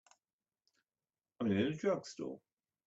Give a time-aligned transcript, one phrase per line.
[1.39, 2.39] I'm in a drugstore.